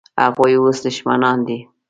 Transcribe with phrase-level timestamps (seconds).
[0.21, 1.59] هغوی اوس دښمنان دي.